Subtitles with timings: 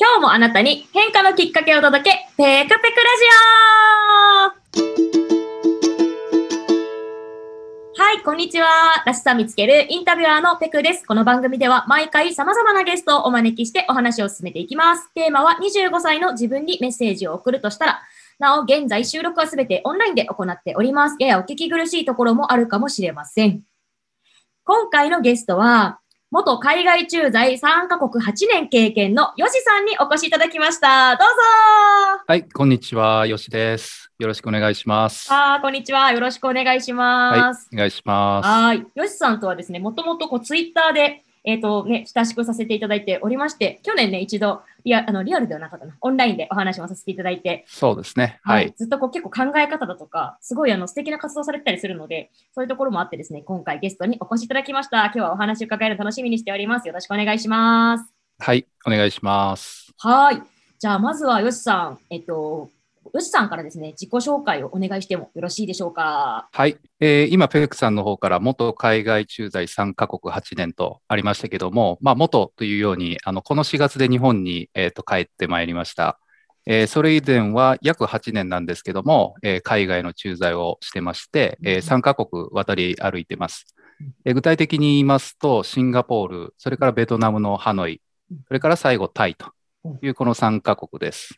[0.00, 3.24] 今日もあなたに変化のきっかけを届け、ペクペクラジ
[7.96, 9.02] オはい、こんにちは。
[9.04, 11.04] らしさ見つけるインタビュアーのペクです。
[11.04, 15.12] この番組では毎回様々なゲストをお招きしてお話を進めていきます。
[15.14, 18.00] テーマは25歳の自分にメッセージを送るとしたら、
[18.38, 21.16] なお、現在収録はすべてオンラインで行っております。
[21.18, 23.62] ややお聞き苦しいところもあるかもしれません。
[24.62, 25.98] 今回のゲストは、
[26.30, 31.16] 元海外駐在3カ国8年経験のヨシさんにお越しいただきました。
[31.16, 34.12] どうぞはい、こんにちは、よしです。
[34.18, 35.26] よろしくお願いします。
[35.32, 36.12] あーこんにちは。
[36.12, 37.70] よろしくお願いします。
[37.72, 38.46] お願いします。
[38.46, 38.86] はい。
[38.94, 48.40] ヨシさんとはですね、もともとこうツイッターで、えっ、とね、親しくさせていただいておりまして、去年ね、一度リアあのリアルではなかったな、オンラインでお話もさせていただいて、そうですね。
[48.42, 48.72] はい。
[48.76, 55.04] ずっとこう結構考え方だとか、すごいあの素敵な活動されてたりするので、そういうところもあってですね、今回ゲストにお越しいただきました。
[55.06, 56.88] 今日はお話を伺えるの楽しみにしております。
[56.88, 58.04] よろしくお願いします。
[58.40, 59.92] はい、お願いします。
[59.98, 60.42] はい。
[60.78, 62.70] じゃあ、まずはヨシさん、えっと、
[63.12, 66.48] ヨシさんからですね、自己紹介をお願いしてもよろしいでしょうか？
[66.52, 66.78] はい。
[67.00, 76.18] えー今、ペクさんの方から元海外駐在3カ国8年とありましたけども、まあ、元というように、あの、この4月で日本に、えーと帰ってまいりました。
[76.66, 83.74] えーそれ以前は約8年なんですけども、えー海外の駐在をしてまして、えー3カ国渡り歩いてます。
[84.24, 88.02] えー具体的に言いますと、シンガポール、それからベトナムのハノイ、
[88.46, 89.52] それから最後タイと
[90.02, 91.34] いうこの3カ国です。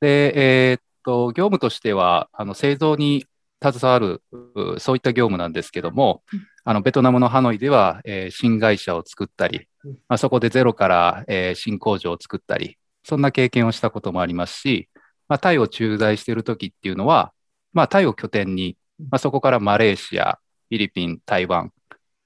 [0.00, 3.26] で、えーっと、業務としては、あの製造に
[3.62, 14.88] 携わる、うそういった業務なんですけどもうん、あのベトナムのハノイでは、えー新会社を作ったりうん、まあ、そこでゼロから、えー新工場を作ったり、そんな経験をしたこともありますし、
[15.28, 17.32] まあ、タイを駐在しているときっていうのは、
[17.72, 21.72] まあ、タイを拠点に、まあ、そこからマレーシア、フィリピン、台湾、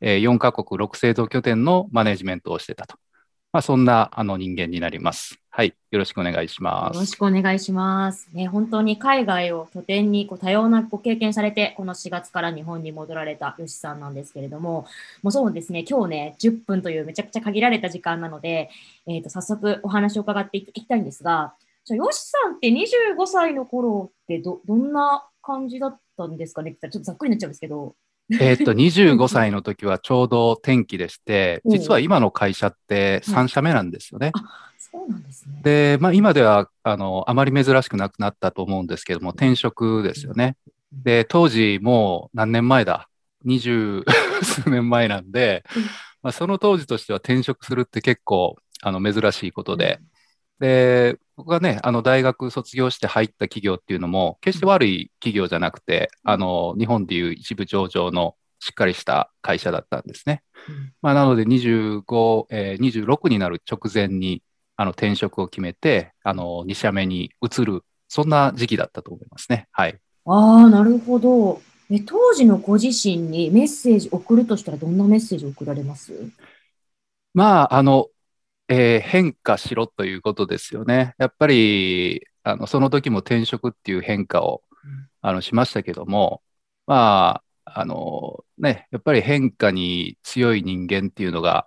[0.01, 2.97] えー4カ国6製造拠点のマネジメントをしてたと。
[3.55, 5.39] まあ、そんなあの人間になります。
[5.49, 5.77] はい。
[5.93, 6.97] よろしくお願いします。
[6.97, 8.29] よろしくお願いします。
[8.33, 14.89] ね、本当に海外を拠点にこう多様なご経験されて、この4月から日本に戻られた吉さんなんですけれども、
[15.23, 18.71] もうそうですね、今日ね、10分というめちゃくちゃ限られた時間なので、
[19.07, 21.55] えっ、と、早速お話を伺っていきたいんですが、
[21.85, 26.73] じゃあ、吉さんって25歳の頃ってど、どんな感じだったんですかね？
[26.73, 27.95] って言ったらちょっとざっくりになっちゃうんですけど。
[28.33, 34.33] えーっと、25歳の時はちょうど転機でして、うん実は今の会社って3社目なんですよね。
[34.79, 35.61] そうなんですね。
[35.63, 40.57] で、まあ今では、あの、あまり珍しくなくなったと思うんですけども、転職ですよね。
[40.93, 43.09] で、当時もう何年前だ
[43.45, 44.05] ?20
[44.43, 45.91] 数年前なんでうん、ま
[46.31, 50.01] あその当時としては転職するって結構、あの、珍しいことで、
[50.61, 60.43] で、僕がね、あの、大学卒業して入った企業っていうのも、決して悪い企業じゃなくて、うんあの、日本でいう一部上場のしっかりした会社だったんですね。
[60.69, 64.43] うんまあ、なので25、えー26になる直前に、
[64.77, 69.69] あの、転職を決めて、あの、2社目に移る、そんな時期だったと思いますね。
[69.73, 69.99] はい。
[70.27, 71.61] ああ、なるほど。
[71.91, 76.13] え、当時のご自身にメッセージ送るとしたらどんなメッセージを送られます？
[77.35, 78.09] まあ、あの、
[78.69, 81.15] えー変化しろということですよね。
[81.19, 86.43] やっぱり、あの、その時も転職っていう変化をうん、あの、しましたけども、
[86.87, 91.67] まあ、あの、ね、やっぱり変化に強い人間っていうのが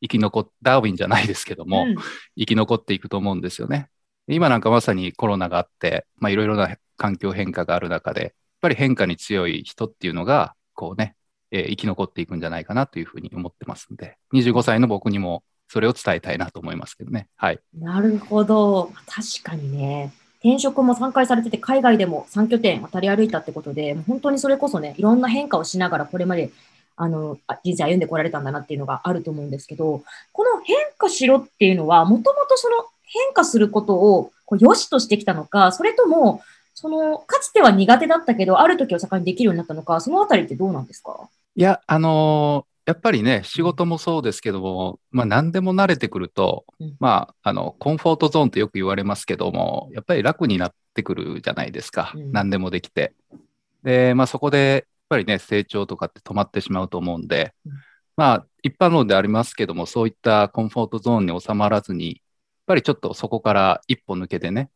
[0.00, 1.96] 生き残っ、ダーウィンじゃないですけども、うん
[2.38, 3.88] 生き残っていくと思うんですよね。
[4.26, 11.16] 今なんかまさにコロナがあって、まあ、いろいろな環境変化がある中で、やっぱり変化に強い人っていうのが、こうね、
[11.50, 17.28] えー生き残っていくんじゃないかなというふうに思ってますんで、25歳の僕にもそれを伝えたいなと思いますけどね。
[17.36, 17.58] はい。
[17.78, 18.92] なるほど。
[19.06, 20.12] 確かにね。
[20.40, 26.50] 転職も3回されてて、海外でも3拠点渡り歩いたってことで、本当にそれこそね、いろんな変化をしながらこれまで
[26.96, 36.42] あのあ人生歩んでこられたんだなっていうのがあると思うんですけど、この変化しろっていうのは、もともとその変化することをこう良しとしてきたのか、それとも、
[36.74, 41.28] その、かつては苦手だったけど、ある時を境にできるようになったのか、そのあたりってどうなんですか？
[41.56, 52.12] いや、あのーやっぱりね、仕事もそうですけども、まあ何でも慣れてくるとうん、まあ、あの、コンフォートゾーンってよく言われますけども、やっぱり楽になってくるじゃないですか。
[52.14, 53.14] うん何でもできて。
[53.82, 57.72] で、まあそこで、やっぱりね、成長とかって止まってしまうと思うんでうん、
[58.16, 62.20] まあ一般論でありますけども、そういったコンフォートゾーンに収まらずに、やっ
[62.66, 64.70] ぱりちょっとそこから一歩抜けてね、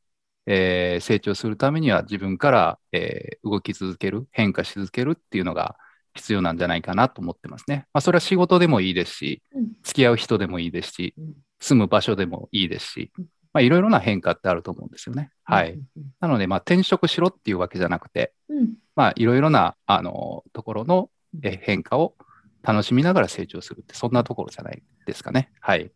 [0.47, 5.77] えー成長するためには自分から、えー動き続ける、変化し続けるっていうのが
[6.19, 7.87] 必要なんじゃないかなと思ってますね。
[7.95, 15.31] まあ、それは仕事でもいいですしうん、付き合う人でもいいですしうん、住む場所でもいいですしうん、まあ、いろいろな変化ってあると思うんですよね。
[15.45, 15.73] はい。
[15.73, 15.83] うん
[16.21, 21.11] なので、まあ、転職しろっていうわけじゃなくて、うんまあ、いろいろな、あの、ところの
[21.43, 22.15] え変化を
[22.63, 25.51] 楽しみながら成長するって、そんなところじゃないですかね。
[25.61, 25.91] はい。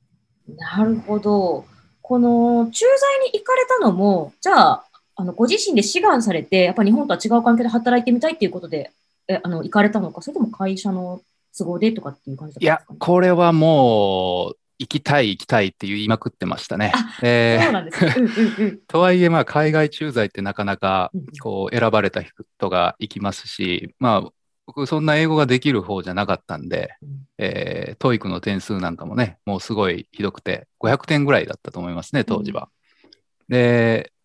[0.56, 1.64] なるほど。
[2.00, 4.84] この駐在に行かれたのも、じゃあ、
[5.14, 8.92] あのご自身で志願されて、やっぱ日本とは違う環境で働いてみたいっていうことで、
[9.32, 11.20] えあの行かれたのか、それとも会社の
[11.56, 16.92] 都合でとかっていう感じだったいやんですか、ね、、これはもう、行きたい行きたいって言いまくってましたね。
[17.22, 18.14] えーそうなんですね。
[18.18, 18.80] うんうんうん。
[18.88, 24.30] とはいえ、まあ、海外駐在ってなかなかうんこう選ばれた人が行きますし、まあ、
[24.66, 27.08] 僕、そんな英語ができる方じゃなかったんで、うん
[27.38, 32.68] えー、TOEIC の点数なんかもね、もうすごいひどくて、500点ぐらいだったと思いますね、当時は。
[33.48, 34.21] で、まあ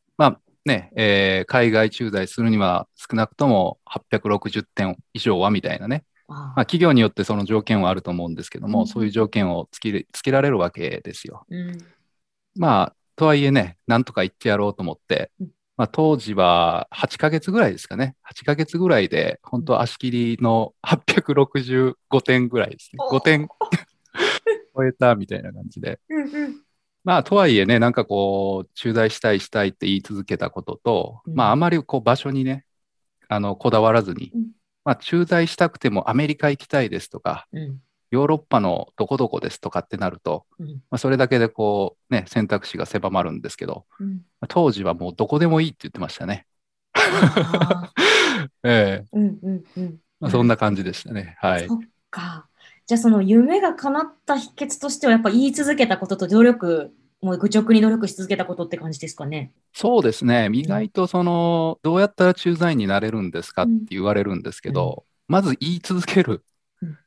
[0.68, 11.46] ね、えー海外駐在するには少なくとも860点以上はみたいなね、あまあ、企業によってその条件はあると思うんですけども、うんそういう条件をつけつけられるわけですよ。
[11.50, 11.78] うん
[12.56, 15.48] まあ、とはいえね、なんとか行ってやろうと思ってうん、
[15.78, 18.16] まあ、当時は8ヶ月ぐらいですかね。
[18.32, 22.98] 8ヶ月ぐらいで、本当足切りの865点ぐらいですね。
[23.00, 23.48] お5点
[24.76, 26.00] 超えたみたいな感じで。
[26.10, 26.67] うんうん
[27.08, 32.66] まあ、とはいえね、なんかこう、駐在したいしたいって言い続けたことと、うんまあ、あまりこう場所にね、
[33.30, 34.48] あの、こだわらずにうん、
[34.84, 44.08] まあ、駐在したくてもアメリカ行きたいですとか、うんヨーロッパのどこどこですとかってなると、うんまあ、それだけでこう、ね、選択肢が狭まるんですけど、うん
[44.40, 46.46] まあ当時はもうどこでもいいって言ってましたね。
[46.94, 47.92] あ
[48.64, 49.98] ええーうんうんうん。
[50.22, 51.36] まあ、そんな感じでしたね。
[51.40, 51.76] はいそ。
[51.76, 51.80] っ
[52.10, 52.48] か。
[52.88, 59.52] じゃあその夢が叶った秘訣としてはやっぱ言い続けたことと努力、もう愚直に努力し続けたことって感じですかね？
[59.74, 60.50] そうですね。
[60.54, 66.46] 意外とその、どうやったら駐在員になれるんですかってうん言われるんですけど、まず言い続ける。
[66.82, 66.98] うん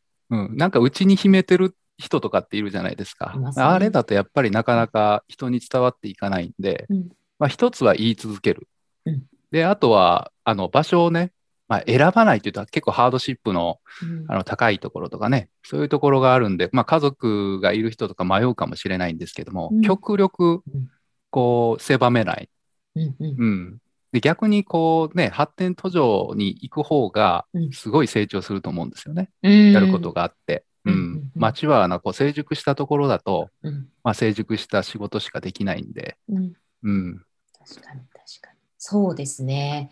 [0.49, 0.56] うん。
[0.59, 3.59] なんかうちに秘めてる人とかっているじゃないですかす。
[3.59, 8.69] ねあれだとやっぱりなかなか人に伝わっていかないんで、うんまあ一つは言い続ける
[9.06, 9.23] うん。
[9.50, 11.32] で、あとは、あの、場所をね、
[11.70, 14.25] まあ選ばないって言うと結構ハードシップのうん。
[14.28, 19.81] あの高いところとかね、そういうところがあるんで、まあ、家族がいる人とか迷うかもしれないんですけども、うん。
[19.81, 20.90] 極力うん。
[21.31, 22.49] こう狭めない、
[22.96, 23.37] うんうん。
[23.38, 23.78] うん、
[24.11, 27.70] で逆にこうね、発展途上に行く方がうん。
[27.72, 29.72] すごい成長すると思うんですよね、うん。
[29.72, 30.64] やることがあって。
[30.84, 30.94] うん。
[30.94, 31.31] んううんうん。
[31.37, 33.88] 町はなこう成熟したところだと、うん。
[34.02, 36.52] まあ、成熟した仕事しかできないんで、うん。
[36.82, 37.22] うん、
[37.58, 38.58] 確かに確かに。
[38.78, 39.90] そうですね。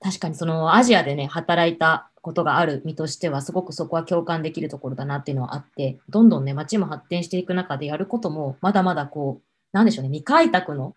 [0.00, 10.94] 確かにそのアジアでね、働いたことがある身としては、すごくそこは共感できるところだなっていうのはあって、どんどんね、街も発展していく中でやることも、まだまだこう、なんでしょうね、未開拓の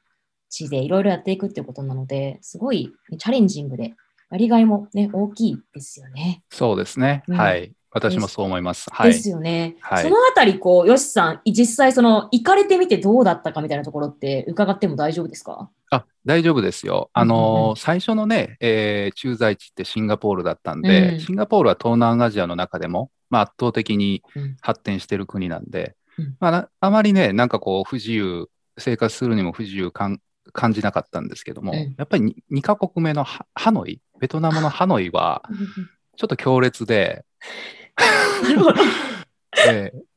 [0.50, 3.94] 地でいろいろやっていくっていうことなので、すごいチャレンジングで、
[4.32, 6.44] やりがいもね、大きいですよね。
[6.50, 7.74] そうですね、うんはい。
[7.94, 8.90] 私もそう思います。
[8.92, 9.76] はいですよね。
[9.80, 15.70] はいそのあたり、こう、よしさん、実際その、行かれてみてどうだったかみたいなところって伺っても大丈夫ですか？
[15.92, 17.12] あ大丈夫ですよ。
[17.14, 28.48] あのうん最初のね、えー駐在地ってシンガポールだったんで、うんシンガポールは東南アジアの中でも、まあ、圧倒的にうん発展してる国なんで、うんまあな、あまりね、なんかこう、不自由、
[28.80, 30.20] 生活するにも不自由感
[30.72, 35.44] じなかったんですけども、うんやっぱり 2, カ国目のハハノイ、ベトナムのハノイは、
[36.18, 37.24] ちょっと強烈で。
[39.68, 40.14] えー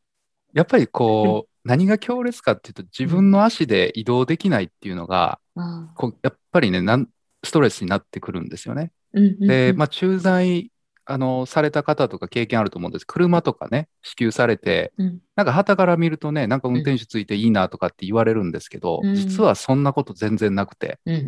[0.57, 7.11] やっぱりこう、何が強烈かっていうと、自分の足で移動できないっていうのが、あこうやっぱりねなん、
[7.45, 8.91] ストレスになってくるんですよね。
[9.15, 9.49] ーうんうんうん。
[9.49, 10.71] で、まあ、駐在
[11.05, 13.07] あのされた方とか経験あると思うんです。
[13.07, 15.19] 車とかね、支給されて、うん。
[15.37, 19.15] なんか旗から見るとね、なんか運転手ついていいなとかって言われるんですけど、うん。
[19.15, 21.19] 実はそんなこと全然なくて、うんう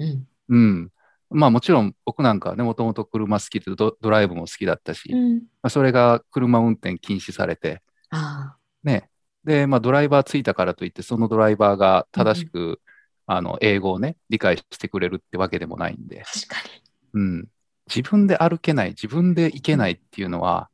[0.49, 0.57] ん。
[0.57, 0.90] うん。
[1.30, 9.11] まあもちろん僕なんかはね、もともと車好きでドドライブも好きだったし、まうんあ、それが車運転禁止されて、あね。
[9.44, 12.80] で、まあドライバーついたからといって、そのドライバーが正しく、
[13.26, 16.70] あの英語をね、理解してくれるってわけでもないんで、ー確か
[17.14, 17.49] うん、
[17.94, 20.70] 自分で歩けない、自分で行けないっていうのは、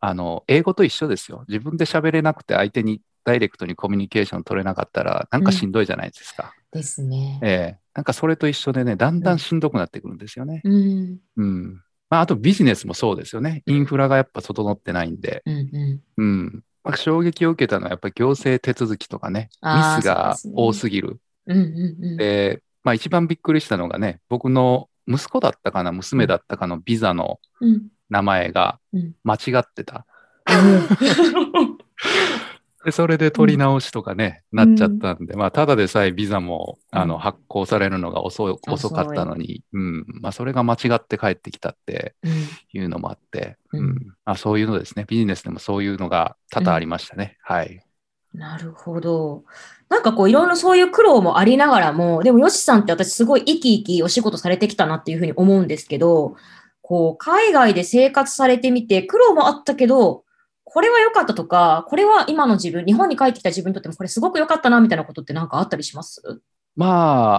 [0.00, 1.44] あの、英語と一緒ですよ。
[1.48, 6.54] 自分で喋れなくて相手にダイレクトにコミュニケーション取れなかったら、なんかしんどいじゃないですか。
[6.74, 6.80] に。
[6.80, 7.38] ですね。
[7.42, 10.60] ええなんかそれと一緒でね、だんだんしんどくなってくるんですよね。
[10.64, 11.82] うんうん。
[12.08, 13.62] まあ、あとビジネスもそうですよね。
[13.66, 16.62] インフラがやっぱ整ってないんで、うんうんうん。
[16.82, 21.20] まあ、衝撃を受けたのはやっぱり行政手続きとかね、ミスが多すぎる。
[21.46, 30.06] うんうんうんで、まあ一番びっくりしたのがね、僕の息子だったかな、娘だったかのビザのうん名前がうん間違ってた。
[32.84, 34.56] で、それで取り直しとかね、ん。
[34.56, 42.32] なっちゃったんで、まあ、ただでさえビザも、あの、うん発行されるのが遅い遅かったのに、うん、まあ、それが間違って帰ってきたってうん。
[42.72, 43.86] いうのもあって、ううん。
[43.90, 47.36] ん、あそういうのですね、ビジネスでもそういうのが多々ありましたね。
[47.42, 47.84] はい。
[48.32, 49.44] なるほど。
[49.88, 56.36] なんかこういろいろそういう苦労もありながらも、でもよしさんって私すごい生き生きお仕事されてきたなっていうふうに思うんですけど、
[56.80, 60.24] こう海外で生活されてみて苦労もあったけど、
[60.72, 66.40] これは良かったとか、これは今の自分、日本に帰ってきた自分にとってもこれすごく良かったなみたいなことってなんかあったりします？
[66.76, 66.86] ま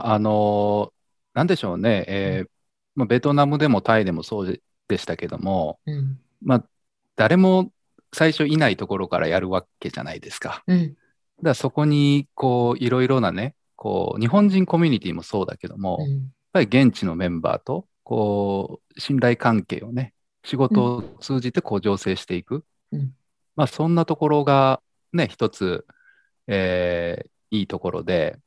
[0.06, 0.92] あ、あの、
[1.34, 2.50] なんでしょうね、えー
[2.96, 6.20] まあ、ベトナムでもタイでもそうでしたけども、うん。
[6.42, 6.66] まあ、
[7.16, 7.72] 誰も
[8.12, 10.62] 最初いないところからやるわけじゃないですか。
[10.68, 10.88] うん。
[10.90, 10.98] だか
[11.42, 16.34] らそこに、こう、いろいろなね、こう、日本人コミュニティもそうだけども、やっうん。
[16.52, 22.66] ぱり現地のメンバーと、こう、信頼関係をね、仕事を通じてこう醸成していく。
[22.92, 23.14] うん
[23.56, 24.82] まあ、そんなところが
[25.14, 25.86] ね、一つ、
[26.48, 28.40] えーいいところで、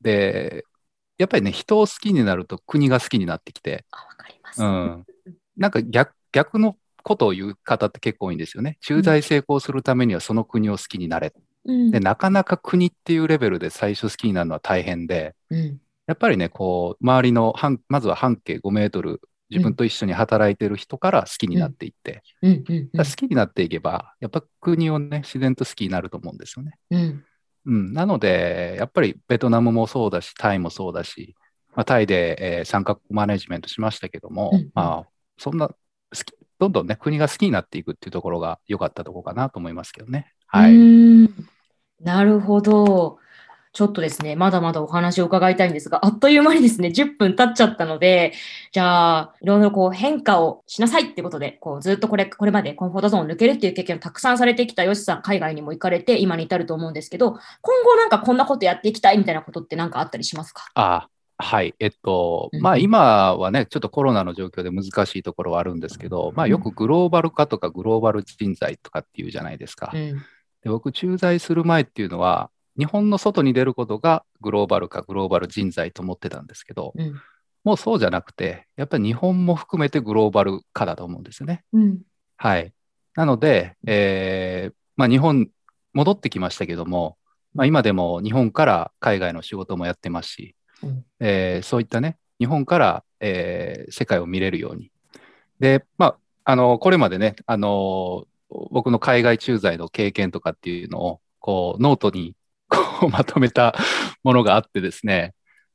[0.00, 0.64] で、
[1.18, 3.84] やっぱりね、人を好きになると国が好きになってきて、
[4.16, 4.62] かります。
[4.62, 5.04] うん。
[5.56, 8.78] なんか逆、逆のことを言う方って結構多いんですよね。
[8.80, 11.32] 駐在成功するためにはその国を好きになれ。
[11.64, 11.90] うん。
[11.90, 15.78] で、なかなか国っていうレベルで最初好きになるのは大変で、うん。
[16.06, 26.78] やっぱりね、こう、周りの半、まずは半径5メートル、自分と一緒に働いてる人から好きになっていって、好きになっていけば、やっぱ国をね、自然と好きになると思うんですよね。
[26.90, 27.24] うん。
[27.66, 27.92] うん。
[27.92, 31.34] なので、やっぱりベトナムもそうだし、タイもそうだし、
[31.74, 35.74] まあ、タイで、えー三角マネジメントしましたけども、うんうんまあ、そんな好
[36.12, 40.32] き、どんどんね、国が好きになっていくっていうところが良かったところかなと思いますけどね。
[40.46, 41.28] はうい。
[42.00, 43.18] なるほど。
[43.76, 48.32] ちょっとですね、まだまだお話を伺いたいんですが、あっという間にですね、10分経っちゃったので、
[48.72, 60.64] じゃあ、いろいろこう変化をしなさいってことで、こうずっとこれ、これまでコンフォートゾーンを抜けるっていう経験をたくさんされてきたヨシさん、海外にも行かれて、今に至ると思うんですけど、今後なんかこんなことやっていきたいみたいなことってなんかあったりしますか？
[60.74, 61.74] あはい。
[61.78, 69.90] えっと、うんまあ今はね、ちょっとコロナの状況で難しいところはあるんですけど、まあよくグローバル化とかグローバル人材とかっていうじゃないですか。
[69.92, 70.22] うん。
[70.62, 77.14] で僕、駐在する前っていうのは、日本の外に出ることがグローバル化、グローバル人材と思ってたんですけど、うん。
[77.64, 81.64] もうそうじゃなくて、やっぱり日本も含めてグローバル化だと思うんですよね。
[81.72, 82.00] うん。
[82.36, 82.72] はい。
[83.16, 85.48] なので、えーまあ、日本
[85.92, 87.16] 戻ってきましたけども、
[87.54, 94.92] まあ、今でも日本から海外の仕事もやってますし、うんえーそういったね、日本から、えー世界を見れるように。
[95.58, 98.26] で、まあ、あの、これまでね、あの、
[98.70, 102.35] 僕の海外駐在の経験とかっていうのを、こう、ノートに
[102.68, 103.74] こうまとめた
[104.22, 105.34] ものがあってですね、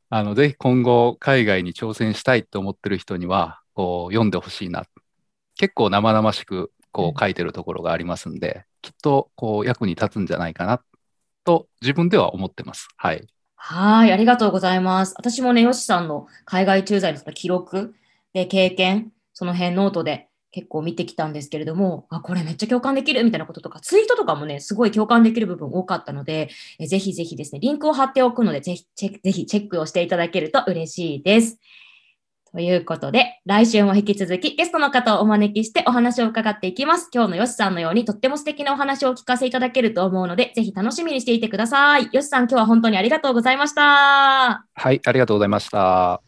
[0.10, 4.86] あの、ぜひ今後海外に挑戦したいと思ってる人には、こう、読んでほしいな。
[5.58, 10.82] 結構生々しく、こう、書いてるところがありますんで、きっと、こう、役に立つんじゃないかな、
[11.46, 12.90] と、自分では思ってます。
[12.98, 13.26] はい。
[13.56, 15.14] はい、ありがとうございます。
[15.18, 17.94] 私もね、ヨシさんの海外駐在のその記録
[18.34, 31.58] で経験、その辺ノートで結構見てきたんですけれども、あ、これめっちゃ共感できるみたいなこととか、ツイートとかもね、すごい共感できる部分多かったので、えぜひぜひですね、リンクを貼っておくので、ぜひチェック、ぜひチェックをしていただけると嬉しいです。
[32.52, 37.10] ということで、来週も引き続きゲストの方をお招きしてお話を伺っていきます。
[37.14, 42.10] 今日のヨシさんのようにとっても素敵なお話をお聞かせいただけると思うので、ぜひ楽しみにしていてください。
[42.12, 44.66] ヨシさん、今日は本当にありがとうございました。
[44.74, 46.22] はい、ありがとうございました。